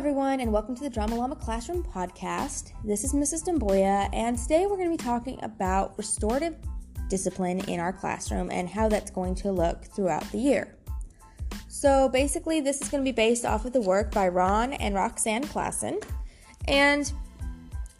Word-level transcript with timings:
everyone, 0.00 0.40
and 0.40 0.50
welcome 0.50 0.74
to 0.74 0.82
the 0.82 0.88
Drama 0.88 1.14
Llama 1.14 1.36
Classroom 1.36 1.84
podcast. 1.84 2.72
This 2.82 3.04
is 3.04 3.12
Mrs. 3.12 3.44
Demboya, 3.44 4.08
and 4.14 4.38
today 4.38 4.64
we're 4.64 4.78
going 4.78 4.90
to 4.90 4.96
be 4.96 5.04
talking 5.04 5.38
about 5.42 5.92
restorative 5.98 6.56
discipline 7.10 7.60
in 7.68 7.80
our 7.80 7.92
classroom 7.92 8.50
and 8.50 8.66
how 8.66 8.88
that's 8.88 9.10
going 9.10 9.34
to 9.34 9.52
look 9.52 9.84
throughout 9.84 10.24
the 10.32 10.38
year. 10.38 10.74
So, 11.68 12.08
basically, 12.08 12.62
this 12.62 12.80
is 12.80 12.88
going 12.88 13.04
to 13.04 13.06
be 13.06 13.14
based 13.14 13.44
off 13.44 13.66
of 13.66 13.74
the 13.74 13.82
work 13.82 14.10
by 14.10 14.28
Ron 14.28 14.72
and 14.72 14.94
Roxanne 14.94 15.44
Claassen. 15.44 16.02
And 16.66 17.12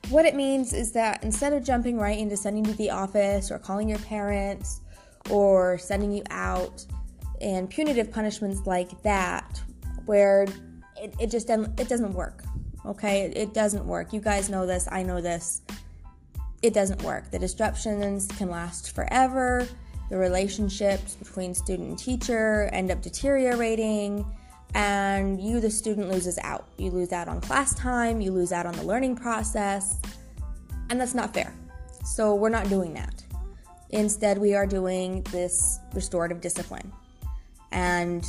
what 0.09 0.25
it 0.25 0.35
means 0.35 0.73
is 0.73 0.93
that 0.93 1.23
instead 1.23 1.53
of 1.53 1.63
jumping 1.63 1.99
right 1.99 2.19
into 2.19 2.35
sending 2.35 2.65
you 2.65 2.71
to 2.73 2.79
the 2.79 2.89
office 2.89 3.51
or 3.51 3.59
calling 3.59 3.91
your 3.91 3.99
parents 3.99 4.81
or 5.29 5.77
sending 5.77 6.13
you 6.13 6.23
out 6.31 6.83
and 7.43 7.69
punitive 7.69 8.11
punishments 8.11 8.63
like 8.65 9.03
that, 9.03 9.61
where 10.07 10.47
it, 11.01 11.15
it 11.19 11.31
just 11.31 11.47
doesn't 11.49 11.79
it 11.81 11.89
doesn't 11.89 12.13
work. 12.13 12.45
Okay, 12.87 13.23
it, 13.23 13.37
it 13.37 13.55
doesn't 13.55 13.85
work. 13.85 14.13
You 14.13 14.21
guys 14.21 14.49
know 14.49 14.67
this. 14.67 14.89
I 14.91 15.03
know 15.03 15.21
this. 15.21 15.63
It 16.63 16.75
doesn't 16.75 17.03
work. 17.03 17.31
The 17.31 17.39
disruptions 17.39 18.27
can 18.39 18.51
last 18.51 18.95
forever. 18.95 19.67
The 20.11 20.17
relationships 20.17 21.15
between 21.15 21.55
student 21.55 21.89
and 21.91 21.99
teacher 21.99 22.69
end 22.73 22.91
up 22.91 23.01
deteriorating, 23.01 24.27
and 24.75 25.41
you, 25.41 25.61
the 25.61 25.71
student, 25.71 26.11
loses 26.11 26.39
out. 26.39 26.67
You 26.79 26.91
lose 26.91 27.13
out 27.13 27.29
on 27.29 27.41
class 27.41 27.75
time. 27.75 28.21
You 28.21 28.33
lose 28.33 28.53
out 28.53 28.67
on 28.67 28.75
the 28.75 28.83
learning 28.83 29.17
process, 29.17 29.97
and 30.91 31.01
that's 31.01 31.15
not 31.15 31.33
fair. 31.33 31.55
So 32.05 32.35
we're 32.35 32.49
not 32.49 32.69
doing 32.69 32.93
that. 32.95 33.23
Instead, 33.91 34.39
we 34.39 34.55
are 34.55 34.67
doing 34.67 35.23
this 35.31 35.79
restorative 35.95 36.41
discipline. 36.41 36.93
And 37.73 38.27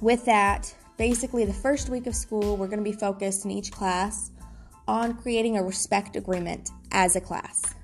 with 0.00 0.24
that, 0.24 0.74
basically 0.96 1.44
the 1.44 1.52
first 1.52 1.88
week 1.88 2.06
of 2.06 2.14
school, 2.14 2.56
we're 2.56 2.66
going 2.66 2.82
to 2.82 2.90
be 2.90 2.96
focused 2.96 3.44
in 3.44 3.50
each 3.50 3.70
class 3.70 4.30
on 4.86 5.14
creating 5.14 5.56
a 5.56 5.62
respect 5.62 6.16
agreement 6.16 6.70
as 6.92 7.16
a 7.16 7.20
class. 7.20 7.74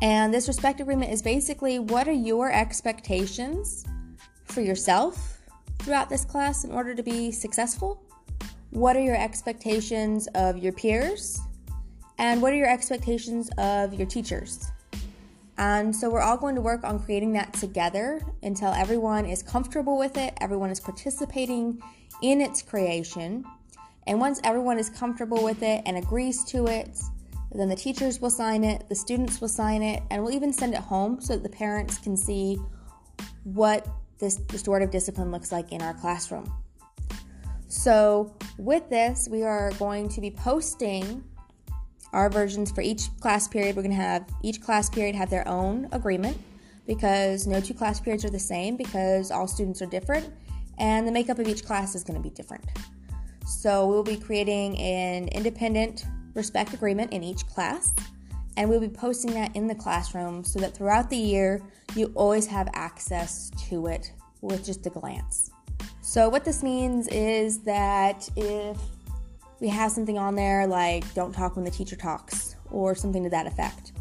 And 0.00 0.32
this 0.32 0.48
respect 0.48 0.80
agreement 0.80 1.12
is 1.12 1.22
basically 1.22 1.78
what 1.78 2.08
are 2.08 2.12
your 2.12 2.52
expectations 2.52 3.84
for 4.44 4.60
yourself 4.60 5.40
throughout 5.80 6.08
this 6.08 6.24
class 6.24 6.64
in 6.64 6.70
order 6.70 6.94
to 6.94 7.02
be 7.02 7.30
successful? 7.30 8.02
What 8.70 8.96
are 8.96 9.00
your 9.00 9.16
expectations 9.16 10.28
of 10.34 10.58
your 10.58 10.72
peers? 10.72 11.40
And 12.18 12.42
what 12.42 12.52
are 12.52 12.56
your 12.56 12.68
expectations 12.68 13.50
of 13.58 13.94
your 13.94 14.06
teachers? 14.06 14.70
And 15.56 15.94
so 15.94 16.08
we're 16.08 16.20
all 16.20 16.36
going 16.36 16.54
to 16.54 16.60
work 16.60 16.84
on 16.84 17.00
creating 17.00 17.32
that 17.32 17.52
together 17.52 18.20
until 18.42 18.72
everyone 18.72 19.26
is 19.26 19.42
comfortable 19.42 19.98
with 19.98 20.16
it, 20.16 20.34
everyone 20.40 20.70
is 20.70 20.78
participating 20.78 21.82
in 22.22 22.40
its 22.40 22.62
creation. 22.62 23.44
And 24.06 24.20
once 24.20 24.40
everyone 24.44 24.78
is 24.78 24.90
comfortable 24.90 25.42
with 25.42 25.62
it 25.62 25.82
and 25.86 25.96
agrees 25.96 26.44
to 26.44 26.66
it, 26.66 26.98
then 27.52 27.68
the 27.68 27.76
teachers 27.76 28.20
will 28.20 28.30
sign 28.30 28.64
it, 28.64 28.88
the 28.88 28.94
students 28.94 29.40
will 29.40 29.48
sign 29.48 29.82
it, 29.82 30.02
and 30.10 30.22
we'll 30.22 30.34
even 30.34 30.52
send 30.52 30.74
it 30.74 30.80
home 30.80 31.20
so 31.20 31.34
that 31.34 31.42
the 31.42 31.48
parents 31.48 31.98
can 31.98 32.16
see 32.16 32.58
what 33.44 33.86
this 34.18 34.40
restorative 34.52 34.90
discipline 34.90 35.30
looks 35.30 35.50
like 35.52 35.72
in 35.72 35.80
our 35.80 35.94
classroom. 35.94 36.52
So, 37.68 38.34
with 38.56 38.88
this, 38.88 39.28
we 39.30 39.42
are 39.42 39.70
going 39.72 40.08
to 40.10 40.20
be 40.20 40.30
posting 40.30 41.22
our 42.12 42.30
versions 42.30 42.70
for 42.70 42.80
each 42.80 43.08
class 43.20 43.46
period. 43.46 43.76
We're 43.76 43.82
going 43.82 43.94
to 43.94 44.02
have 44.02 44.26
each 44.42 44.60
class 44.60 44.88
period 44.88 45.14
have 45.14 45.30
their 45.30 45.46
own 45.46 45.88
agreement 45.92 46.36
because 46.86 47.46
no 47.46 47.60
two 47.60 47.74
class 47.74 48.00
periods 48.00 48.24
are 48.24 48.30
the 48.30 48.38
same 48.38 48.76
because 48.76 49.30
all 49.30 49.46
students 49.46 49.82
are 49.82 49.86
different 49.86 50.32
and 50.78 51.06
the 51.06 51.12
makeup 51.12 51.38
of 51.38 51.46
each 51.48 51.64
class 51.64 51.94
is 51.94 52.04
going 52.04 52.16
to 52.16 52.22
be 52.22 52.34
different. 52.34 52.64
So 53.46 53.86
we'll 53.86 54.02
be 54.02 54.16
creating 54.16 54.78
an 54.78 55.28
independent 55.28 56.04
respect 56.34 56.74
agreement 56.74 57.12
in 57.12 57.22
each 57.22 57.46
class, 57.46 57.94
and 58.56 58.68
we'll 58.68 58.80
be 58.80 58.88
posting 58.88 59.32
that 59.34 59.54
in 59.56 59.66
the 59.66 59.74
classroom 59.74 60.44
so 60.44 60.58
that 60.60 60.74
throughout 60.74 61.10
the 61.10 61.16
year 61.16 61.62
you 61.94 62.12
always 62.14 62.46
have 62.46 62.68
access 62.74 63.50
to 63.68 63.86
it 63.86 64.12
with 64.40 64.64
just 64.64 64.86
a 64.86 64.90
glance. 64.90 65.50
So, 66.00 66.28
what 66.28 66.44
this 66.44 66.62
means 66.62 67.08
is 67.08 67.60
that 67.60 68.28
if 68.36 68.78
we 69.60 69.68
have 69.68 69.90
something 69.90 70.18
on 70.18 70.34
there 70.34 70.66
like 70.66 71.12
don't 71.14 71.32
talk 71.32 71.56
when 71.56 71.64
the 71.64 71.70
teacher 71.70 71.96
talks 71.96 72.56
or 72.70 72.94
something 72.94 73.24
to 73.24 73.30
that 73.30 73.46
effect, 73.46 73.92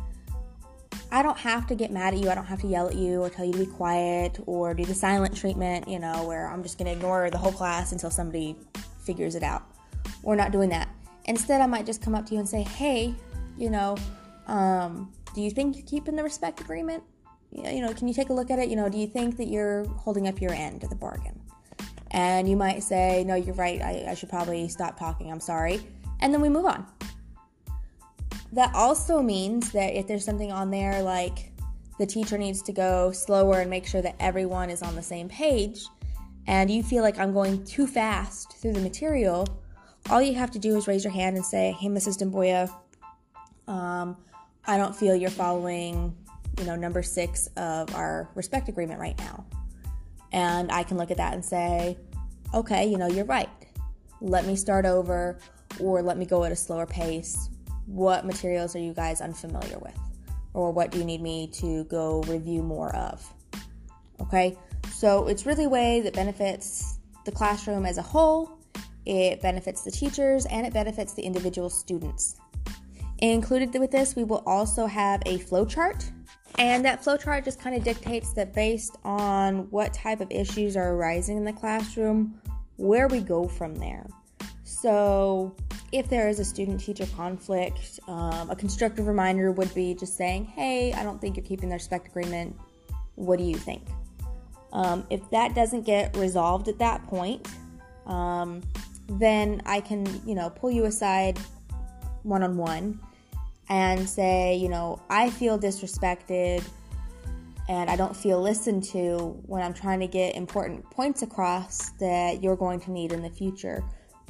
I 1.12 1.23
don't 1.23 1.38
have 1.38 1.68
to 1.68 1.75
get 1.75 1.91
mad 1.91 2.13
at 2.13 2.19
you. 2.19 2.29
I 2.29 2.35
don't 2.35 2.45
have 2.45 2.62
to 2.62 2.68
yell 2.68 2.88
at 2.88 2.95
you 2.95 3.22
or 3.22 3.29
tell 3.29 3.45
you 3.45 3.53
to 3.53 3.59
be 3.59 3.66
quiet 3.66 4.40
or 4.45 4.73
do 4.73 4.84
the 4.84 4.94
silent 4.94 5.35
treatment, 5.35 5.88
you 5.88 6.00
know, 6.00 6.25
where 6.25 6.47
I'm 6.47 6.63
just 6.63 6.78
going 6.78 6.88
to 6.88 6.91
ignore 6.91 7.29
the 7.29 7.38
whole 7.38 7.51
class 7.51 7.94
until 7.94 8.12
somebody 8.12 8.56
figures 9.03 9.35
it 9.35 9.44
out. 9.44 9.63
We're 10.22 10.35
not 10.35 10.51
doing 10.51 10.69
that. 10.69 10.90
Instead, 11.25 11.62
I 11.62 11.66
might 11.66 11.85
just 11.85 12.01
come 12.01 12.13
up 12.13 12.25
to 12.28 12.34
you 12.34 12.40
and 12.40 12.47
say, 12.47 12.63
hey, 12.63 13.16
you 13.57 13.69
know, 13.69 13.95
um, 14.47 15.13
do 15.34 15.41
you 15.41 15.50
think 15.50 15.78
you're 15.78 15.85
keeping 15.85 16.16
the 16.16 16.23
respect 16.23 16.59
agreement? 16.59 17.03
You 17.51 17.81
know, 17.81 17.94
can 17.94 18.07
you 18.07 18.13
take 18.13 18.29
a 18.29 18.34
look 18.34 18.51
at 18.51 18.59
it? 18.59 18.69
You 18.69 18.75
know, 18.75 18.89
do 18.89 18.97
you 18.97 19.07
think 19.07 19.38
that 19.38 19.47
you're 19.47 19.85
holding 19.88 20.28
up 20.28 20.41
your 20.41 20.51
end 20.51 20.84
of 20.84 20.89
the 20.89 20.95
bargain? 20.95 21.39
And 22.12 22.50
you 22.50 22.56
might 22.56 22.84
say, 22.84 23.24
no, 23.25 23.35
you're 23.35 23.56
right. 23.56 23.81
I, 23.81 24.07
I 24.09 24.13
should 24.13 24.29
probably 24.29 24.68
stop 24.68 25.00
talking. 25.00 25.31
I'm 25.31 25.39
sorry. 25.39 25.81
And 26.19 26.34
then 26.34 26.41
we 26.41 26.50
move 26.50 26.66
on. 26.66 26.85
That 28.57 28.73
also 28.73 29.22
means 29.22 29.72
that 29.73 29.95
if 29.95 30.07
there's 30.07 30.25
something 30.25 30.51
on 30.51 30.72
there 30.72 31.03
like 31.03 31.51
the 32.00 32.07
teacher 32.07 32.40
needs 32.40 32.63
to 32.63 32.73
go 32.73 33.12
slower 33.12 33.59
and 33.59 33.69
make 33.69 33.85
sure 33.85 34.01
that 34.01 34.16
everyone 34.19 34.72
is 34.72 34.81
on 34.81 34.95
the 34.95 35.03
same 35.03 35.29
page, 35.29 35.85
and 36.47 36.68
you 36.68 36.81
feel 36.81 37.03
like 37.03 37.19
I'm 37.19 37.34
going 37.34 37.63
too 37.66 37.85
fast 37.85 38.57
through 38.57 38.73
the 38.73 38.79
material, 38.79 39.47
all 40.09 40.23
you 40.23 40.34
have 40.34 40.50
to 40.50 40.59
do 40.59 40.75
is 40.75 40.88
raise 40.88 41.03
your 41.03 41.13
hand 41.13 41.35
and 41.35 41.45
say, 41.45 41.78
Hey, 41.79 41.88
Mrs. 41.88 42.18
Demboya, 42.18 42.73
um, 43.72 44.18
I 44.66 44.78
don't 44.78 44.95
feel 44.95 45.16
you're 45.16 45.29
following, 45.29 46.16
you 46.57 46.66
know, 46.66 46.75
number 46.75 47.03
six 47.03 47.45
of 47.57 47.94
our 47.94 48.28
respect 48.34 48.69
agreement 48.69 49.00
right 49.00 49.19
now. 49.19 49.45
And 50.31 50.72
I 50.72 50.81
can 50.81 50.97
look 50.97 51.12
at 51.12 51.18
that 51.18 51.35
and 51.35 51.45
say, 51.45 51.95
Okay, 52.56 52.88
you 52.88 52.97
know, 52.97 53.07
you're 53.07 53.25
right. 53.25 53.50
Let 54.19 54.47
me 54.47 54.56
start 54.56 54.88
over 54.88 55.38
or 55.79 56.01
let 56.01 56.18
me 56.18 56.25
go 56.25 56.44
at 56.44 56.51
a 56.51 56.56
slower 56.56 56.88
pace 56.88 57.50
what 57.88 58.25
materials 58.25 58.75
are 58.75 58.80
you 58.80 58.94
guys 58.94 59.22
unfamiliar 59.22 59.80
with? 59.80 59.98
Or 60.53 60.72
what 60.72 60.92
do 60.92 61.00
you 61.00 61.06
need 61.06 61.22
me 61.22 61.48
to 61.53 61.86
go 61.86 62.22
review 62.28 62.62
more 62.62 62.96
of? 62.96 63.34
Okay, 64.22 64.58
so 64.94 65.28
it's 65.28 65.46
really 65.46 65.66
a 65.66 65.70
way 65.70 66.02
that 66.02 66.14
benefits 66.14 67.00
the 67.25 67.31
classroom 67.31 67.86
as 67.86 67.98
a 67.98 68.02
whole, 68.02 68.59
it 69.06 69.42
benefits 69.42 69.84
the 69.84 69.92
teachers, 69.92 70.46
and 70.48 70.66
it 70.66 70.74
benefits 70.74 71.14
the 71.14 71.22
individual 71.22 71.70
students. 71.70 72.36
Included 73.20 73.74
with 73.80 73.92
this, 73.92 74.16
we 74.16 74.24
will 74.24 74.44
also 74.46 74.86
have 74.86 75.22
a 75.25 75.40
flowchart. 75.40 76.12
And 76.59 76.84
that 76.86 77.04
flowchart 77.04 77.46
just 77.46 77.59
kind 77.59 77.75
of 77.75 77.84
dictates 77.84 78.34
that 78.34 78.54
based 78.54 78.98
on 79.04 79.69
what 79.69 79.94
type 79.94 80.22
of 80.22 80.31
issues 80.31 80.75
are 80.75 80.94
arising 80.94 81.38
in 81.38 81.44
the 81.44 81.54
classroom, 81.54 82.40
where 82.78 83.08
we 83.08 83.22
go 83.22 83.48
from 83.48 83.75
there. 83.75 84.08
So, 84.64 85.56
if 85.92 86.09
there 86.09 86.28
is 86.28 86.40
a 86.40 86.46
student 86.46 86.80
teacher 86.80 87.06
conflict, 87.16 88.00
um, 88.08 88.50
a 88.50 88.56
constructive 88.56 89.08
reminder 89.08 89.52
would 89.52 89.74
be 89.74 89.94
just 89.94 90.18
saying, 90.18 90.46
Hey, 90.46 90.94
I 90.94 91.03
don't 91.03 91.20
think 91.20 91.38
you're 91.38 91.46
keeping 91.46 91.70
the 91.70 91.75
respect 91.75 92.08
agreement. 92.08 92.56
What 93.16 93.40
do 93.40 93.46
you 93.46 93.56
think? 93.56 93.84
Um, 94.74 95.06
if 95.09 95.28
that 95.30 95.56
doesn't 95.56 95.86
get 95.86 96.16
resolved 96.18 96.68
at 96.68 96.78
that 96.80 97.03
point, 97.08 97.48
um, 98.06 98.62
then 99.09 99.62
I 99.66 99.80
can, 99.80 100.06
you 100.25 100.36
know, 100.36 100.50
pull 100.50 100.72
you 100.72 100.86
aside 100.86 101.40
one 102.24 102.44
on 102.44 102.58
one 102.58 103.00
and 103.69 104.08
say, 104.08 104.56
you 104.56 104.69
know, 104.69 105.02
I 105.09 105.30
feel 105.30 105.58
disrespected 105.58 106.64
and 107.69 107.90
I 107.90 107.96
don't 107.96 108.16
feel 108.16 108.42
listened 108.42 108.84
to 108.86 109.42
when 109.45 109.62
I'm 109.62 109.74
trying 109.74 110.00
to 110.00 110.07
get 110.07 110.36
important 110.36 110.89
points 110.89 111.22
across 111.22 111.89
that 112.00 112.42
you're 112.42 112.56
going 112.56 112.80
to 112.81 112.92
need 112.92 113.12
in 113.12 113.22
the 113.22 113.30
future 113.30 113.84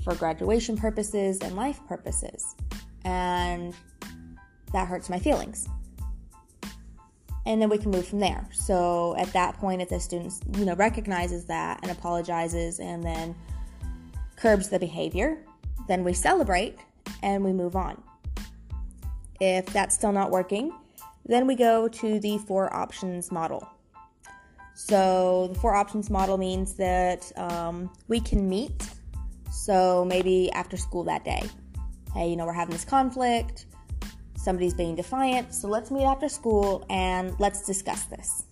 for 0.08 0.16
graduation 0.16 0.78
purposes 0.78 1.40
and 1.42 1.58
life 1.58 1.82
purposes. 1.86 2.56
And 3.04 3.76
that 4.72 4.88
hurts 4.88 5.10
my 5.10 5.20
feelings. 5.20 5.68
And 7.46 7.62
then 7.62 7.68
we 7.68 7.78
can 7.78 7.92
move 7.92 8.08
from 8.08 8.20
there. 8.20 8.48
So 8.54 9.18
at 9.18 9.34
that 9.34 9.58
point, 9.58 9.82
if 9.82 9.90
the 9.90 10.00
student, 10.00 10.34
you 10.58 10.64
know, 10.64 10.76
recognizes 10.76 11.44
that 11.46 11.80
and 11.82 11.92
apologizes 11.92 12.80
and 12.80 13.04
then 13.04 13.36
curbs 14.38 14.70
the 14.70 14.80
behavior, 14.80 15.40
then 15.90 16.06
we 16.06 16.14
celebrate 16.14 16.78
and 17.22 17.44
we 17.44 17.52
move 17.52 17.76
on. 17.76 18.02
If 19.42 19.66
that's 19.68 19.94
still 19.94 20.14
not 20.14 20.32
working, 20.32 20.72
then 21.26 21.46
we 21.48 21.56
go 21.56 21.90
to 21.90 22.20
the 22.22 22.38
four 22.38 22.74
options 22.74 23.30
model. 23.30 23.68
So 24.74 25.50
the 25.52 25.60
four 25.60 25.76
options 25.76 26.10
model 26.10 26.38
means 26.38 26.76
that 26.76 27.30
um, 27.38 27.92
we 28.08 28.22
can 28.22 28.48
meet 28.48 28.90
so 29.58 30.06
maybe 30.06 30.52
after 30.52 30.78
school 30.78 31.04
that 31.04 31.26
day. 31.26 31.44
Hey, 32.14 32.30
you 32.30 32.36
know, 32.36 32.46
we're 32.46 32.54
having 32.54 32.74
this 32.74 32.86
conflict, 32.86 33.66
somebody's 34.36 34.74
being 34.74 34.96
defiant, 34.96 35.54
so 35.54 35.68
let's 35.68 35.92
meet 35.92 36.06
after 36.06 36.30
school 36.30 36.86
and 36.90 37.38
let's 37.40 37.66
discuss 37.66 38.06
this. 38.06 38.44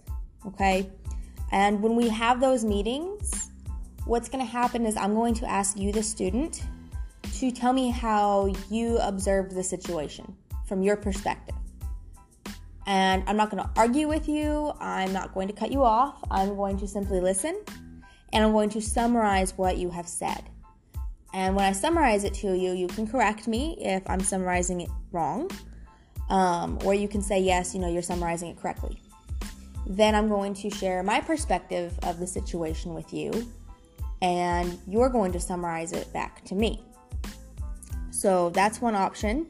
Okay? 0.47 0.89
And 1.51 1.81
when 1.81 1.95
we 1.95 2.09
have 2.09 2.41
those 2.41 2.65
meetings, 2.65 3.51
what's 4.05 4.29
going 4.29 4.43
to 4.43 4.51
happen 4.51 4.85
is 4.85 4.97
I'm 4.97 5.13
going 5.13 5.35
to 5.35 5.49
ask 5.49 5.77
you, 5.77 5.91
the 5.91 6.03
student, 6.03 6.63
to 7.35 7.51
tell 7.51 7.71
me 7.71 7.91
how 7.91 8.53
you 8.69 8.97
observed 8.97 9.55
the 9.55 9.63
situation 9.63 10.35
from 10.67 10.81
your 10.81 10.97
perspective. 10.97 11.55
And 12.87 13.23
I'm 13.27 13.37
not 13.37 13.49
going 13.49 13.63
to 13.63 13.69
argue 13.77 14.07
with 14.07 14.27
you, 14.27 14.73
I'm 14.79 15.13
not 15.13 15.33
going 15.33 15.47
to 15.47 15.53
cut 15.53 15.71
you 15.71 15.83
off, 15.83 16.23
I'm 16.29 16.55
going 16.55 16.77
to 16.79 16.87
simply 16.87 17.19
listen 17.19 17.59
and 18.33 18.43
I'm 18.43 18.51
going 18.51 18.69
to 18.71 18.81
summarize 18.81 19.57
what 19.57 19.77
you 19.77 19.89
have 19.91 20.07
said. 20.07 20.43
And 21.35 21.53
when 21.53 21.65
I 21.65 21.73
summarize 21.73 22.23
it 22.23 22.33
to 22.35 22.57
you, 22.57 22.71
you 22.71 22.87
can 22.87 23.05
correct 23.05 23.45
me 23.45 23.75
if 23.81 24.09
I'm 24.09 24.21
summarizing 24.21 24.79
it 24.79 24.89
wrong, 25.11 25.51
um, 26.29 26.79
or 26.85 26.93
you 26.93 27.09
can 27.09 27.21
say, 27.21 27.41
yes, 27.41 27.75
you 27.75 27.81
know, 27.81 27.91
you're 27.91 28.01
summarizing 28.01 28.51
it 28.51 28.57
correctly. 28.57 29.01
Then 29.85 30.15
I'm 30.15 30.29
going 30.29 30.53
to 30.53 30.69
share 30.69 31.03
my 31.03 31.19
perspective 31.19 31.99
of 32.03 32.19
the 32.19 32.25
situation 32.25 32.93
with 32.93 33.13
you, 33.13 33.51
and 34.21 34.79
you're 34.87 35.09
going 35.09 35.33
to 35.33 35.39
summarize 35.41 35.91
it 35.91 36.11
back 36.13 36.45
to 36.45 36.55
me. 36.55 36.81
So 38.11 38.49
that's 38.51 38.79
one 38.79 38.95
option 38.95 39.47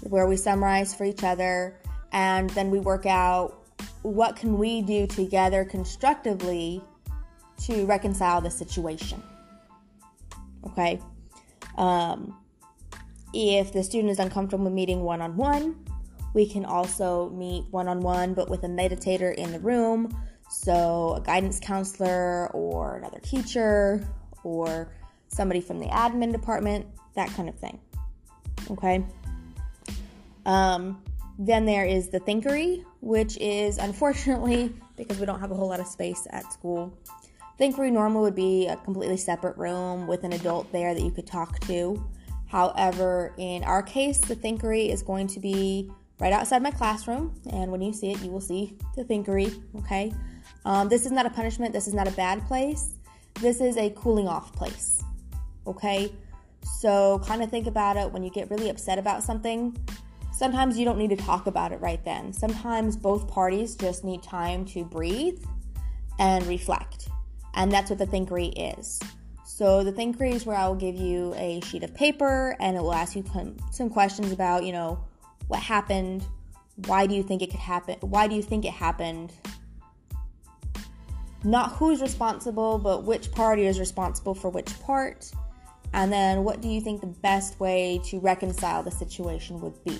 where 0.00 0.26
we 0.26 0.36
summarize 0.36 0.92
for 0.92 1.04
each 1.04 1.22
other 1.22 1.78
and 2.10 2.50
then 2.50 2.68
we 2.68 2.80
work 2.80 3.06
out 3.06 3.64
what 4.02 4.34
can 4.34 4.58
we 4.58 4.82
do 4.82 5.06
together 5.06 5.64
constructively 5.64 6.82
to 7.62 7.86
reconcile 7.86 8.40
the 8.40 8.50
situation. 8.50 9.22
Okay? 10.66 11.00
Um, 11.78 12.36
if 13.32 13.72
the 13.72 13.82
student 13.82 14.10
is 14.10 14.18
uncomfortable 14.18 14.68
meeting 14.68 15.02
one 15.02 15.22
on 15.22 15.36
one, 15.36 15.76
we 16.34 16.46
can 16.46 16.64
also 16.64 17.30
meet 17.30 17.64
one 17.70 17.88
on 17.88 18.00
one 18.00 18.34
but 18.34 18.50
with 18.50 18.64
a 18.64 18.68
meditator 18.68 19.34
in 19.34 19.52
the 19.52 19.60
room. 19.60 20.14
So, 20.50 21.14
a 21.14 21.20
guidance 21.20 21.60
counselor 21.60 22.48
or 22.52 22.96
another 22.96 23.20
teacher 23.20 24.06
or 24.44 24.90
somebody 25.28 25.60
from 25.60 25.78
the 25.78 25.86
admin 25.86 26.32
department, 26.32 26.86
that 27.14 27.28
kind 27.30 27.48
of 27.48 27.58
thing. 27.58 27.78
Okay? 28.70 29.04
Um, 30.46 31.02
then 31.38 31.66
there 31.66 31.84
is 31.84 32.08
the 32.08 32.18
Thinkery, 32.18 32.84
which 33.00 33.36
is 33.38 33.78
unfortunately, 33.78 34.74
because 34.96 35.18
we 35.18 35.26
don't 35.26 35.38
have 35.38 35.50
a 35.50 35.54
whole 35.54 35.68
lot 35.68 35.80
of 35.80 35.86
space 35.86 36.26
at 36.30 36.50
school, 36.52 36.96
Thinkery 37.58 37.90
normally 37.90 38.22
would 38.22 38.36
be 38.36 38.68
a 38.68 38.76
completely 38.76 39.16
separate 39.16 39.56
room 39.56 40.06
with 40.06 40.22
an 40.22 40.32
adult 40.32 40.70
there 40.70 40.94
that 40.94 41.02
you 41.02 41.10
could 41.10 41.26
talk 41.26 41.58
to. 41.60 42.02
However, 42.46 43.34
in 43.36 43.64
our 43.64 43.82
case, 43.82 44.18
the 44.18 44.36
Thinkery 44.36 44.90
is 44.90 45.02
going 45.02 45.26
to 45.28 45.40
be 45.40 45.90
right 46.20 46.32
outside 46.32 46.62
my 46.62 46.70
classroom, 46.70 47.34
and 47.50 47.70
when 47.70 47.82
you 47.82 47.92
see 47.92 48.12
it, 48.12 48.22
you 48.22 48.30
will 48.30 48.40
see 48.40 48.76
the 48.96 49.04
Thinkery, 49.04 49.60
okay? 49.80 50.12
Um, 50.64 50.88
this 50.88 51.04
is 51.04 51.12
not 51.12 51.26
a 51.26 51.30
punishment, 51.30 51.72
this 51.72 51.88
is 51.88 51.94
not 51.94 52.06
a 52.06 52.12
bad 52.12 52.46
place. 52.46 52.94
This 53.40 53.60
is 53.60 53.76
a 53.76 53.90
cooling 53.90 54.28
off 54.28 54.52
place, 54.52 55.02
okay? 55.66 56.12
So, 56.80 57.20
kind 57.24 57.42
of 57.42 57.50
think 57.50 57.66
about 57.66 57.96
it 57.96 58.10
when 58.12 58.22
you 58.22 58.30
get 58.30 58.50
really 58.50 58.68
upset 58.68 58.98
about 58.98 59.22
something. 59.22 59.76
Sometimes 60.32 60.78
you 60.78 60.84
don't 60.84 60.98
need 60.98 61.10
to 61.10 61.16
talk 61.16 61.48
about 61.48 61.72
it 61.72 61.80
right 61.80 62.04
then. 62.04 62.32
Sometimes 62.32 62.96
both 62.96 63.28
parties 63.28 63.74
just 63.74 64.04
need 64.04 64.22
time 64.22 64.64
to 64.66 64.84
breathe 64.84 65.42
and 66.18 66.46
reflect. 66.46 67.08
And 67.58 67.72
that's 67.72 67.90
what 67.90 67.98
the 67.98 68.06
Thinkery 68.06 68.78
is. 68.78 69.00
So, 69.44 69.82
the 69.82 69.92
Thinkery 69.92 70.32
is 70.32 70.46
where 70.46 70.56
I 70.56 70.68
will 70.68 70.76
give 70.76 70.94
you 70.94 71.34
a 71.34 71.60
sheet 71.62 71.82
of 71.82 71.92
paper 71.92 72.56
and 72.60 72.76
it 72.76 72.80
will 72.80 72.94
ask 72.94 73.16
you 73.16 73.24
some 73.72 73.90
questions 73.90 74.30
about, 74.30 74.64
you 74.64 74.72
know, 74.72 75.04
what 75.48 75.58
happened, 75.58 76.24
why 76.86 77.06
do 77.06 77.14
you 77.16 77.24
think 77.24 77.42
it 77.42 77.50
could 77.50 77.58
happen, 77.58 77.96
why 78.00 78.28
do 78.28 78.36
you 78.36 78.42
think 78.42 78.64
it 78.64 78.72
happened, 78.72 79.32
not 81.42 81.72
who's 81.72 82.00
responsible, 82.00 82.78
but 82.78 83.02
which 83.02 83.32
party 83.32 83.66
is 83.66 83.80
responsible 83.80 84.34
for 84.34 84.48
which 84.50 84.78
part. 84.80 85.30
And 85.92 86.12
then 86.12 86.44
what 86.44 86.60
do 86.60 86.68
you 86.68 86.80
think 86.80 87.00
the 87.00 87.06
best 87.08 87.58
way 87.58 88.00
to 88.04 88.20
reconcile 88.20 88.84
the 88.84 88.90
situation 88.92 89.60
would 89.60 89.82
be? 89.84 89.98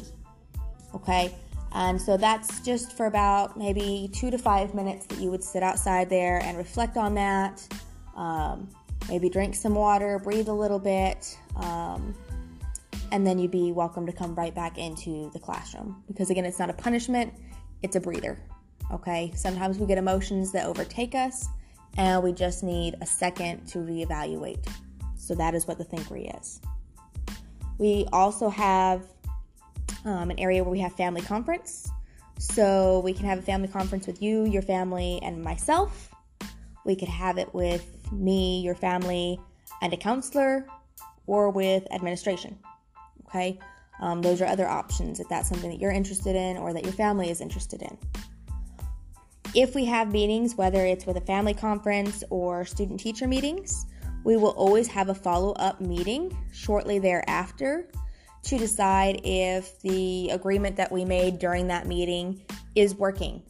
Okay, 0.94 1.34
and 1.72 2.00
so 2.00 2.16
that's 2.16 2.60
just 2.60 2.96
for 2.96 3.06
about 3.06 3.56
maybe 3.56 4.10
two 4.12 4.30
to 4.30 4.38
five 4.38 4.74
minutes 4.74 5.06
that 5.06 5.18
you 5.18 5.30
would 5.30 5.42
sit 5.42 5.62
outside 5.62 6.08
there 6.08 6.40
and 6.42 6.56
reflect 6.56 6.96
on 6.96 7.14
that. 7.14 7.66
Um, 8.16 8.68
maybe 9.08 9.28
drink 9.28 9.54
some 9.54 9.74
water, 9.74 10.18
breathe 10.18 10.48
a 10.48 10.52
little 10.52 10.78
bit, 10.78 11.36
um, 11.56 12.14
and 13.12 13.26
then 13.26 13.38
you'd 13.38 13.50
be 13.50 13.72
welcome 13.72 14.06
to 14.06 14.12
come 14.12 14.34
right 14.34 14.54
back 14.54 14.78
into 14.78 15.30
the 15.32 15.38
classroom. 15.38 16.02
Because 16.08 16.30
again, 16.30 16.44
it's 16.44 16.58
not 16.58 16.70
a 16.70 16.74
punishment, 16.74 17.32
it's 17.82 17.96
a 17.96 18.00
breather. 18.00 18.38
Okay, 18.92 19.30
sometimes 19.34 19.78
we 19.78 19.86
get 19.86 19.98
emotions 19.98 20.50
that 20.52 20.66
overtake 20.66 21.14
us, 21.14 21.48
and 21.96 22.22
we 22.22 22.32
just 22.32 22.62
need 22.62 22.96
a 23.00 23.06
second 23.06 23.66
to 23.66 23.78
reevaluate. 23.78 24.66
So 25.16 25.34
that 25.34 25.54
is 25.54 25.66
what 25.66 25.78
the 25.78 25.84
Thinkery 25.84 26.38
is. 26.40 26.60
We 27.78 28.06
also 28.12 28.48
have 28.48 29.02
um, 30.04 30.30
an 30.30 30.38
area 30.38 30.62
where 30.62 30.70
we 30.70 30.80
have 30.80 30.92
family 30.94 31.22
conference. 31.22 31.88
So 32.38 33.00
we 33.00 33.12
can 33.12 33.26
have 33.26 33.38
a 33.38 33.42
family 33.42 33.68
conference 33.68 34.06
with 34.06 34.22
you, 34.22 34.44
your 34.44 34.62
family, 34.62 35.18
and 35.22 35.42
myself. 35.42 36.10
We 36.84 36.94
could 36.94 37.08
have 37.08 37.36
it 37.38 37.52
with 37.52 38.12
me, 38.12 38.60
your 38.60 38.74
family, 38.74 39.40
and 39.82 39.92
a 39.92 39.96
counselor, 39.96 40.66
or 41.26 41.50
with 41.50 41.86
administration. 41.92 42.58
Okay, 43.26 43.58
um, 44.00 44.22
those 44.22 44.40
are 44.40 44.46
other 44.46 44.66
options 44.66 45.20
if 45.20 45.28
that's 45.28 45.48
something 45.48 45.70
that 45.70 45.80
you're 45.80 45.92
interested 45.92 46.34
in 46.34 46.56
or 46.56 46.72
that 46.72 46.84
your 46.84 46.92
family 46.92 47.30
is 47.30 47.40
interested 47.40 47.82
in. 47.82 47.98
If 49.54 49.74
we 49.74 49.84
have 49.86 50.12
meetings, 50.12 50.56
whether 50.56 50.84
it's 50.84 51.06
with 51.06 51.16
a 51.16 51.22
family 51.22 51.54
conference 51.54 52.22
or 52.30 52.64
student 52.64 53.00
teacher 53.00 53.26
meetings, 53.26 53.86
we 54.24 54.36
will 54.36 54.50
always 54.50 54.86
have 54.88 55.08
a 55.08 55.14
follow 55.14 55.52
up 55.54 55.80
meeting 55.80 56.36
shortly 56.52 56.98
thereafter 56.98 57.88
to 58.48 58.56
decide 58.56 59.20
if 59.24 59.78
the 59.80 60.30
agreement 60.30 60.76
that 60.76 60.90
we 60.90 61.04
made 61.04 61.38
during 61.38 61.68
that 61.68 61.86
meeting 61.86 62.40
is 62.74 62.94
working. 62.94 63.42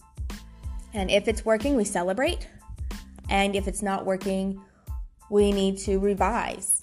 And 0.92 1.08
if 1.08 1.28
it's 1.28 1.44
working, 1.44 1.76
we 1.76 1.84
celebrate. 1.84 2.48
And 3.28 3.54
if 3.54 3.68
it's 3.68 3.80
not 3.80 4.04
working, 4.04 4.60
we 5.30 5.52
need 5.52 5.78
to 5.78 6.00
revise 6.00 6.80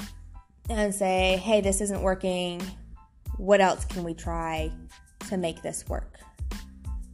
and 0.69 0.95
say, 0.95 1.41
hey, 1.43 1.59
this 1.59 1.81
isn't 1.81 2.01
working. 2.01 2.61
What 3.35 3.59
else 3.59 3.83
can 3.83 4.05
we 4.05 4.13
try 4.13 4.71
to 5.27 5.35
make 5.35 5.61
this 5.61 5.85
work? 5.89 6.17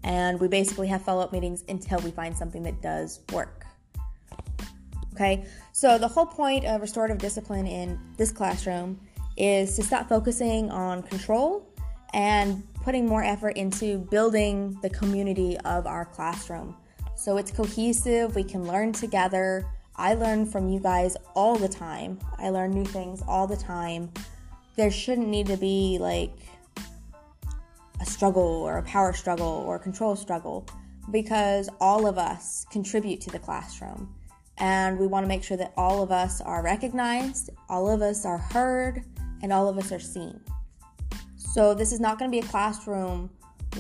And 0.04 0.40
we 0.40 0.48
basically 0.48 0.88
have 0.90 1.02
follow 1.02 1.24
up 1.24 1.32
meetings 1.34 1.64
until 1.68 2.00
we 2.02 2.12
find 2.12 2.38
something 2.38 2.62
that 2.64 2.80
does 2.80 3.22
work. 3.34 3.66
Okay, 5.16 5.46
so 5.72 5.98
the 5.98 6.08
whole 6.08 6.28
point 6.28 6.66
of 6.66 6.80
restorative 6.80 7.18
discipline 7.18 7.66
in 7.66 8.00
this 8.18 8.32
classroom 8.32 9.00
is 9.38 9.76
to 9.76 9.84
stop 9.84 10.10
focusing 10.10 10.70
on 10.70 11.04
control 11.04 11.68
and 12.14 12.64
putting 12.84 13.08
more 13.08 13.24
effort 13.24 13.58
into 13.58 14.00
building 14.00 14.78
the 14.82 14.90
community 14.90 15.58
of 15.60 15.88
our 15.88 16.06
classroom. 16.06 16.76
So 17.16 17.38
it's 17.38 17.52
cohesive, 17.52 18.36
we 18.36 18.44
can 18.44 18.68
learn 18.68 18.94
together. 18.94 19.66
I 19.96 20.16
learn 20.16 20.46
from 20.46 20.70
you 20.70 20.80
guys 20.80 21.16
all 21.36 21.56
the 21.56 21.70
time. 21.70 22.20
I 22.38 22.50
learn 22.50 22.72
new 22.72 22.86
things 22.86 23.22
all 23.28 23.46
the 23.46 23.58
time. 23.58 24.12
There 24.76 24.90
shouldn't 24.90 25.28
need 25.28 25.48
to 25.48 25.58
be 25.58 25.98
like 26.00 26.34
a 28.00 28.06
struggle 28.06 28.42
or 28.42 28.80
a 28.80 28.84
power 28.84 29.14
struggle 29.14 29.64
or 29.68 29.76
a 29.76 29.80
control 29.80 30.16
struggle 30.16 30.66
because 31.12 31.70
all 31.80 32.08
of 32.08 32.18
us 32.18 32.66
contribute 32.72 33.22
to 33.22 33.30
the 33.30 33.40
classroom 33.40 34.14
and 34.62 35.00
we 35.00 35.08
want 35.08 35.24
to 35.24 35.28
make 35.28 35.44
sure 35.44 35.58
that 35.58 35.74
all 35.76 36.04
of 36.04 36.12
us 36.12 36.40
are 36.40 36.64
recognized, 36.64 37.50
all 37.68 37.90
of 37.90 38.04
us 38.04 38.26
are 38.26 38.38
heard, 38.38 39.04
and 39.42 39.52
all 39.52 39.68
of 39.68 39.78
us 39.80 39.92
are 39.92 40.00
seen. 40.00 40.40
So, 41.36 41.74
this 41.74 41.92
is 41.92 42.00
not 42.00 42.20
going 42.20 42.32
to 42.32 42.40
be 42.40 42.46
a 42.46 42.50
classroom 42.50 43.32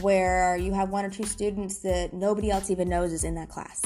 where 0.01 0.57
you 0.57 0.73
have 0.73 0.89
one 0.89 1.05
or 1.05 1.09
two 1.09 1.23
students 1.23 1.77
that 1.79 2.13
nobody 2.13 2.50
else 2.50 2.71
even 2.71 2.89
knows 2.89 3.13
is 3.13 3.23
in 3.23 3.35
that 3.35 3.47
class. 3.47 3.81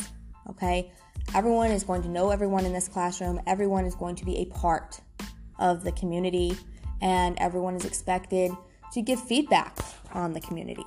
Okay? 0.50 0.90
Everyone 1.34 1.70
is 1.70 1.84
going 1.84 2.02
to 2.04 2.08
know 2.08 2.30
everyone 2.30 2.66
in 2.66 2.72
this 2.72 2.88
classroom, 2.88 3.42
everyone 3.46 3.86
is 3.86 3.94
going 3.94 4.16
to 4.16 4.25
be 4.25 4.38
a 4.38 4.46
part 4.46 5.02
of 5.60 5.84
the 5.84 5.92
community, 5.92 6.56
and 7.02 7.38
everyone 7.40 7.75
is 7.75 7.84
expected 7.84 8.52
to 8.94 9.02
give 9.02 9.20
feedback 9.20 9.78
on 10.14 10.32
the 10.32 10.40
community. 10.40 10.86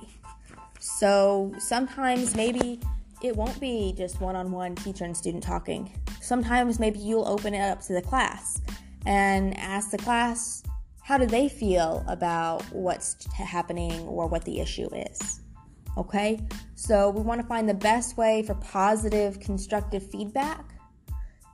So, 0.79 1.53
sometimes 1.59 2.35
maybe 2.35 2.79
it 3.21 3.35
won't 3.35 3.59
be 3.59 3.93
just 3.97 4.21
one 4.21 4.35
on 4.35 4.51
one 4.51 4.75
teacher 4.75 5.05
and 5.05 5.15
student 5.15 5.43
talking. 5.43 5.91
Sometimes 6.21 6.79
maybe 6.79 6.99
you'll 6.99 7.27
open 7.27 7.53
it 7.53 7.61
up 7.61 7.81
to 7.83 7.93
the 7.93 8.01
class 8.01 8.61
and 9.05 9.57
ask 9.57 9.91
the 9.91 9.97
class 9.97 10.63
how 11.01 11.17
do 11.17 11.25
they 11.25 11.49
feel 11.49 12.03
about 12.07 12.61
what's 12.71 13.25
happening 13.33 13.99
or 14.01 14.27
what 14.27 14.45
the 14.45 14.59
issue 14.59 14.87
is. 14.93 15.41
Okay? 15.97 16.39
So 16.75 17.09
we 17.09 17.21
want 17.21 17.41
to 17.41 17.47
find 17.47 17.67
the 17.67 17.73
best 17.73 18.15
way 18.15 18.43
for 18.43 18.53
positive, 18.55 19.39
constructive 19.39 20.09
feedback 20.11 20.75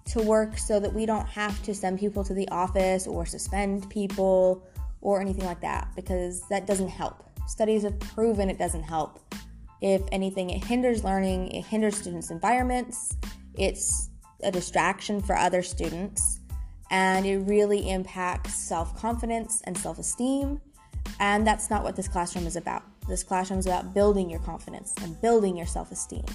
to 0.07 0.21
work 0.21 0.57
so 0.57 0.79
that 0.79 0.93
we 0.93 1.05
don't 1.05 1.27
have 1.27 1.61
to 1.63 1.73
send 1.73 1.99
people 1.99 2.23
to 2.25 2.33
the 2.33 2.47
office 2.49 3.07
or 3.07 3.25
suspend 3.25 3.89
people 3.89 4.67
or 5.01 5.21
anything 5.21 5.45
like 5.45 5.61
that 5.61 5.87
because 5.95 6.47
that 6.49 6.67
doesn't 6.67 6.89
help. 6.89 7.23
Studies 7.47 7.83
have 7.83 7.99
proven 7.99 8.49
it 8.49 8.57
doesn't 8.57 8.83
help. 8.83 9.19
If 9.81 10.01
anything, 10.11 10.49
it 10.49 10.63
hinders 10.63 11.03
learning, 11.03 11.49
it 11.49 11.65
hinders 11.65 11.97
students' 11.97 12.31
environments, 12.31 13.15
it's 13.55 14.09
a 14.43 14.51
distraction 14.51 15.21
for 15.21 15.37
other 15.37 15.61
students, 15.61 16.39
and 16.91 17.25
it 17.25 17.37
really 17.39 17.89
impacts 17.89 18.53
self 18.55 18.97
confidence 18.97 19.61
and 19.65 19.77
self 19.77 19.99
esteem. 19.99 20.59
And 21.19 21.45
that's 21.45 21.69
not 21.69 21.83
what 21.83 21.95
this 21.95 22.07
classroom 22.07 22.47
is 22.47 22.55
about. 22.55 22.83
This 23.07 23.23
classroom 23.23 23.59
is 23.59 23.67
about 23.67 23.93
building 23.93 24.29
your 24.29 24.39
confidence 24.39 24.93
and 25.01 25.19
building 25.21 25.55
your 25.55 25.67
self 25.67 25.91
esteem. 25.91 26.25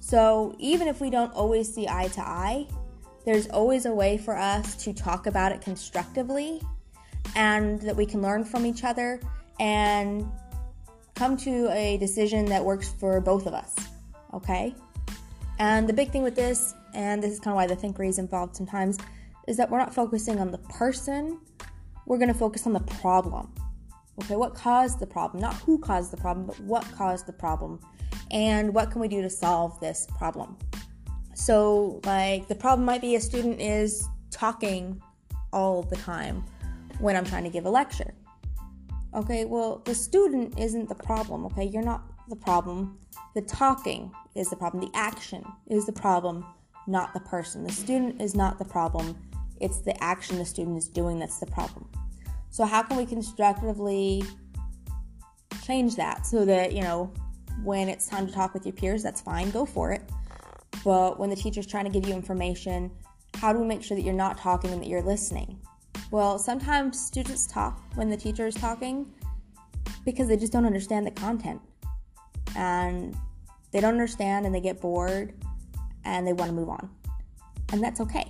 So 0.00 0.54
even 0.58 0.88
if 0.88 1.00
we 1.00 1.10
don't 1.10 1.32
always 1.34 1.72
see 1.72 1.86
eye 1.88 2.08
to 2.08 2.20
eye, 2.20 2.66
there's 3.24 3.48
always 3.48 3.86
a 3.86 3.92
way 3.92 4.16
for 4.16 4.36
us 4.36 4.74
to 4.84 4.92
talk 4.92 5.26
about 5.26 5.52
it 5.52 5.60
constructively 5.60 6.60
and 7.36 7.80
that 7.82 7.94
we 7.94 8.06
can 8.06 8.22
learn 8.22 8.44
from 8.44 8.64
each 8.64 8.82
other 8.82 9.20
and 9.58 10.26
come 11.20 11.36
to 11.36 11.70
a 11.72 11.98
decision 11.98 12.46
that 12.46 12.64
works 12.64 12.94
for 12.98 13.20
both 13.20 13.46
of 13.46 13.52
us. 13.52 13.74
Okay? 14.32 14.74
And 15.58 15.86
the 15.86 15.92
big 15.92 16.10
thing 16.10 16.22
with 16.22 16.34
this, 16.34 16.72
and 16.94 17.22
this 17.22 17.30
is 17.30 17.38
kind 17.38 17.52
of 17.52 17.56
why 17.56 17.66
the 17.66 17.76
thinkery 17.76 18.08
is 18.08 18.18
involved 18.18 18.56
sometimes, 18.56 18.96
is 19.46 19.58
that 19.58 19.70
we're 19.70 19.76
not 19.76 19.94
focusing 19.94 20.40
on 20.40 20.50
the 20.50 20.56
person, 20.80 21.38
we're 22.06 22.16
going 22.16 22.32
to 22.32 22.38
focus 22.38 22.66
on 22.66 22.72
the 22.72 22.80
problem. 22.80 23.52
Okay, 24.22 24.34
what 24.34 24.54
caused 24.54 24.98
the 24.98 25.06
problem? 25.06 25.42
Not 25.42 25.52
who 25.56 25.78
caused 25.78 26.10
the 26.10 26.16
problem, 26.16 26.46
but 26.46 26.58
what 26.60 26.90
caused 26.92 27.26
the 27.26 27.34
problem. 27.34 27.80
And 28.30 28.72
what 28.72 28.90
can 28.90 29.02
we 29.02 29.08
do 29.08 29.20
to 29.20 29.28
solve 29.28 29.78
this 29.78 30.06
problem? 30.16 30.56
So, 31.34 32.00
like, 32.06 32.48
the 32.48 32.54
problem 32.54 32.86
might 32.86 33.02
be 33.02 33.16
a 33.16 33.20
student 33.20 33.60
is 33.60 34.08
talking 34.30 35.02
all 35.52 35.82
the 35.82 35.96
time 35.96 36.42
when 36.98 37.14
I'm 37.14 37.26
trying 37.26 37.44
to 37.44 37.50
give 37.50 37.66
a 37.66 37.70
lecture. 37.70 38.14
Okay, 39.14 39.44
well, 39.44 39.82
the 39.84 39.94
student 39.94 40.58
isn't 40.58 40.88
the 40.88 40.94
problem, 40.94 41.44
okay? 41.46 41.64
You're 41.64 41.82
not 41.82 42.02
the 42.28 42.36
problem. 42.36 42.98
The 43.34 43.42
talking 43.42 44.12
is 44.36 44.50
the 44.50 44.56
problem. 44.56 44.84
The 44.84 44.96
action 44.96 45.44
is 45.66 45.84
the 45.84 45.92
problem, 45.92 46.44
not 46.86 47.12
the 47.12 47.20
person. 47.20 47.64
The 47.64 47.72
student 47.72 48.22
is 48.22 48.36
not 48.36 48.58
the 48.58 48.64
problem. 48.64 49.16
It's 49.60 49.80
the 49.80 50.00
action 50.02 50.38
the 50.38 50.44
student 50.44 50.78
is 50.78 50.88
doing 50.88 51.18
that's 51.18 51.38
the 51.38 51.46
problem. 51.46 51.88
So, 52.50 52.64
how 52.64 52.82
can 52.82 52.96
we 52.96 53.06
constructively 53.06 54.22
change 55.64 55.96
that 55.96 56.26
so 56.26 56.44
that, 56.44 56.72
you 56.72 56.82
know, 56.82 57.12
when 57.62 57.88
it's 57.88 58.06
time 58.06 58.26
to 58.26 58.32
talk 58.32 58.54
with 58.54 58.64
your 58.64 58.72
peers, 58.72 59.02
that's 59.02 59.20
fine, 59.20 59.50
go 59.50 59.66
for 59.66 59.92
it. 59.92 60.02
But 60.84 61.18
when 61.18 61.30
the 61.30 61.36
teacher's 61.36 61.66
trying 61.66 61.84
to 61.84 61.90
give 61.90 62.08
you 62.08 62.14
information, 62.14 62.90
how 63.34 63.52
do 63.52 63.58
we 63.58 63.66
make 63.66 63.82
sure 63.82 63.96
that 63.96 64.02
you're 64.02 64.14
not 64.14 64.38
talking 64.38 64.70
and 64.70 64.82
that 64.82 64.88
you're 64.88 65.02
listening? 65.02 65.60
Well, 66.10 66.38
sometimes 66.38 67.00
students 67.00 67.46
talk 67.46 67.80
when 67.94 68.10
the 68.10 68.16
teacher 68.16 68.46
is 68.46 68.54
talking 68.54 69.06
because 70.04 70.28
they 70.28 70.36
just 70.36 70.52
don't 70.52 70.66
understand 70.66 71.06
the 71.06 71.12
content. 71.12 71.60
And 72.56 73.16
they 73.70 73.80
don't 73.80 73.92
understand 73.92 74.46
and 74.46 74.54
they 74.54 74.60
get 74.60 74.80
bored 74.80 75.34
and 76.04 76.26
they 76.26 76.32
want 76.32 76.50
to 76.50 76.54
move 76.54 76.68
on. 76.68 76.90
And 77.72 77.82
that's 77.82 78.00
okay. 78.00 78.28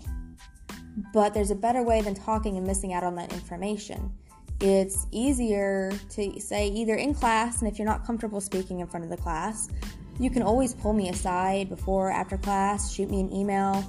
But 1.15 1.33
there's 1.33 1.51
a 1.51 1.55
better 1.55 1.83
way 1.83 2.03
than 2.03 2.15
talking 2.15 2.59
and 2.59 2.67
missing 2.67 2.93
out 2.93 3.03
on 3.03 3.15
that 3.15 3.33
information. 3.33 4.13
It's 4.61 5.07
easier 5.11 5.93
to 6.11 6.39
say 6.39 6.69
either 6.69 6.97
in 6.97 7.15
class, 7.15 7.63
and 7.63 7.73
if 7.73 7.79
you're 7.79 7.89
not 7.89 8.05
comfortable 8.05 8.43
speaking 8.43 8.81
in 8.81 8.87
front 8.87 9.05
of 9.05 9.11
the 9.11 9.17
class, 9.17 9.71
you 10.19 10.29
can 10.29 10.43
always 10.43 10.75
pull 10.75 10.93
me 10.93 11.09
aside 11.09 11.71
before, 11.71 12.11
after 12.11 12.37
class, 12.37 12.93
shoot 12.93 13.09
me 13.11 13.21
an 13.21 13.33
email, 13.33 13.83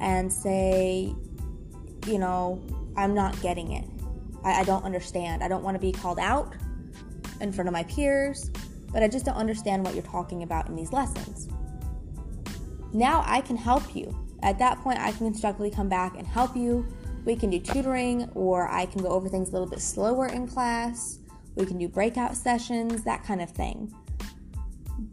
and 0.00 0.30
say, 0.30 1.14
you 2.06 2.18
know, 2.18 2.60
I'm 2.98 3.14
not 3.14 3.40
getting 3.40 3.72
it. 3.72 3.84
I, 4.42 4.60
I 4.60 4.64
don't 4.64 4.82
understand. 4.82 5.44
I 5.44 5.48
don't 5.48 5.62
want 5.62 5.76
to 5.76 5.80
be 5.80 5.92
called 5.92 6.18
out 6.18 6.52
in 7.40 7.52
front 7.52 7.68
of 7.68 7.72
my 7.72 7.84
peers, 7.84 8.50
but 8.92 9.04
I 9.04 9.08
just 9.08 9.24
don't 9.24 9.36
understand 9.36 9.84
what 9.84 9.94
you're 9.94 10.02
talking 10.02 10.42
about 10.42 10.68
in 10.68 10.74
these 10.74 10.92
lessons. 10.92 11.48
Now 12.92 13.22
I 13.24 13.40
can 13.40 13.56
help 13.56 13.94
you. 13.94 14.16
At 14.42 14.58
that 14.58 14.80
point, 14.80 14.98
I 14.98 15.12
can 15.12 15.30
constructively 15.30 15.70
come 15.70 15.88
back 15.88 16.16
and 16.18 16.26
help 16.26 16.56
you. 16.56 16.86
We 17.24 17.36
can 17.36 17.50
do 17.50 17.60
tutoring, 17.60 18.28
or 18.34 18.68
I 18.68 18.86
can 18.86 19.02
go 19.02 19.10
over 19.10 19.28
things 19.28 19.50
a 19.50 19.52
little 19.52 19.68
bit 19.68 19.80
slower 19.80 20.26
in 20.26 20.48
class. 20.48 21.20
We 21.54 21.66
can 21.66 21.78
do 21.78 21.88
breakout 21.88 22.36
sessions, 22.36 23.04
that 23.04 23.22
kind 23.24 23.40
of 23.40 23.50
thing. 23.50 23.94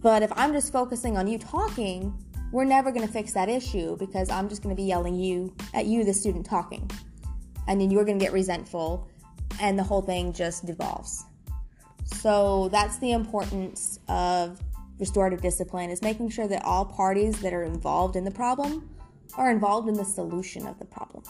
But 0.02 0.24
if 0.24 0.32
I'm 0.36 0.54
just 0.54 0.72
focusing 0.72 1.18
on 1.18 1.28
you 1.28 1.38
talking, 1.38 2.14
we're 2.52 2.66
never 2.66 2.92
going 2.92 3.06
to 3.06 3.12
fix 3.12 3.34
that 3.34 3.50
issue 3.50 3.96
because 3.98 4.32
I'm 4.32 4.50
just 4.50 4.64
going 4.64 4.76
to 4.76 4.80
be 4.80 4.88
yelling 4.88 5.16
you 5.16 5.54
at 5.76 5.86
you, 5.86 6.04
the 6.04 6.14
student 6.14 6.48
talking 6.48 6.90
and 7.68 7.80
then 7.80 7.92
you're 7.92 8.06
going 8.06 8.20
to 8.20 8.24
get 8.24 8.34
resentful 8.34 9.08
and 9.62 9.78
the 9.78 9.84
whole 9.84 10.02
thing 10.02 10.34
just 10.34 10.66
devolves. 10.66 11.26
So 12.06 12.70
that's 12.70 12.98
the 13.00 13.12
importance 13.12 14.00
of 14.08 14.60
restorative 15.00 15.42
discipline 15.42 15.90
is 15.90 16.02
making 16.02 16.30
sure 16.30 16.48
that 16.48 16.64
all 16.64 16.86
parties 16.86 17.40
that 17.42 17.54
are 17.54 17.64
involved 17.64 18.16
in 18.16 18.24
the 18.24 18.32
problem 18.32 18.90
are 19.38 19.52
involved 19.52 19.88
in 19.88 19.96
the 19.96 20.06
solution 20.06 20.66
of 20.66 20.80
the 20.80 20.86
problem. 20.86 21.24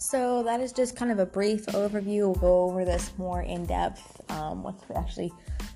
So 0.00 0.44
that 0.44 0.60
is 0.60 0.72
just 0.72 0.94
kind 0.94 1.10
of 1.10 1.18
a 1.18 1.26
brief 1.26 1.66
overview. 1.66 2.26
We'll 2.26 2.34
go 2.34 2.62
over 2.64 2.84
this 2.84 3.12
more 3.18 3.42
in 3.42 3.66
depth 3.66 4.20
um, 4.30 4.62
once 4.62 4.82
we 4.88 4.94
actually 4.94 5.32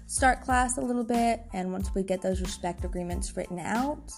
start 0.06 0.42
class 0.42 0.78
a 0.78 0.80
little 0.80 1.02
bit 1.02 1.42
and 1.52 1.72
once 1.72 1.92
we 1.94 2.04
get 2.04 2.22
those 2.22 2.40
respect 2.40 2.84
agreements 2.84 3.36
written 3.36 3.58
out. 3.58 4.12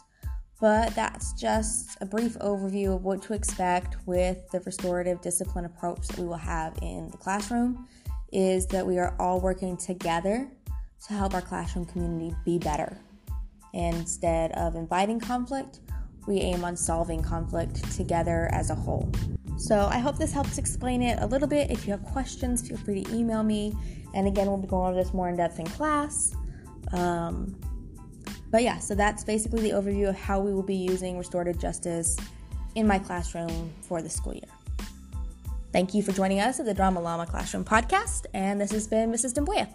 But 0.61 0.95
that's 0.95 1.33
just 1.33 1.99
a 2.01 2.07
brief 2.07 2.39
overview 2.39 2.95
of 2.95 3.05
what 3.05 3.23
to 3.25 3.35
expect 3.35 3.97
with 4.07 4.49
the 4.51 4.61
restorative 4.61 5.21
discipline 5.21 5.65
approach 5.65 6.07
that 6.09 6.19
we 6.19 6.27
will 6.27 6.37
have 6.37 6.79
in 6.81 7.11
the 7.11 7.17
classroom 7.17 7.89
is 8.33 8.67
that 8.69 8.87
we 8.87 8.99
are 8.99 9.15
all 9.19 9.41
working 9.41 9.77
together 9.77 10.49
to 11.07 11.15
help 11.15 11.35
our 11.35 11.43
classroom 11.43 11.85
community 11.85 12.35
be 12.45 12.59
better. 12.59 12.99
Instead 13.73 14.53
of 14.53 14.77
inviting 14.77 15.21
conflict, 15.21 15.81
we 16.27 16.39
aim 16.39 16.65
on 16.65 16.77
solving 16.77 17.23
conflict 17.23 17.93
together 17.97 18.49
as 18.53 18.71
a 18.71 18.75
whole. 18.75 19.11
So 19.57 19.89
I 19.91 19.99
hope 19.99 20.19
this 20.19 20.33
helps 20.33 20.59
explain 20.59 21.03
it 21.03 21.19
a 21.21 21.27
little 21.27 21.49
bit. 21.49 21.71
If 21.71 21.87
you 21.87 21.93
have 21.93 22.03
questions, 22.05 22.67
feel 22.67 22.77
free 22.79 23.05
to 23.05 23.15
email 23.15 23.43
me. 23.43 23.75
And 24.15 24.27
again, 24.27 24.47
we'll 24.47 24.57
be 24.57 24.67
going 24.67 24.91
over 24.93 25.03
this 25.03 25.13
more 25.13 25.29
in 25.29 25.37
depth 25.37 25.59
in 25.59 25.67
class. 25.67 26.35
Um, 26.93 27.57
but 28.55 28.63
yeah, 28.63 28.79
so 28.79 28.95
that's 28.95 29.25
basically 29.25 29.63
the 29.63 29.71
overview 29.71 30.09
of 30.09 30.15
how 30.15 30.39
we 30.39 30.55
will 30.55 30.63
be 30.63 30.77
using 30.77 31.19
restorative 31.19 31.59
justice 31.59 32.17
in 32.77 32.87
my 32.87 33.01
classroom 33.01 33.73
for 33.81 34.01
the 34.01 34.09
school 34.09 34.33
year. 34.33 34.45
Thank 35.73 35.93
you 35.93 36.05
for 36.05 36.13
joining 36.13 36.39
us 36.39 36.61
at 36.61 36.67
the 36.67 36.73
Drama 36.73 37.01
Llama 37.01 37.27
Classroom 37.27 37.65
podcast, 37.65 38.27
and 38.33 38.61
this 38.61 38.71
has 38.71 38.87
been 38.87 39.11
Mrs. 39.11 39.35
Demboya. 39.35 39.67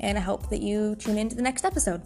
And 0.00 0.18
I 0.18 0.20
hope 0.20 0.50
that 0.50 0.60
you 0.60 0.94
tune 0.96 1.16
in 1.16 1.30
to 1.30 1.36
the 1.36 1.40
next 1.40 1.64
episode. 1.64 2.02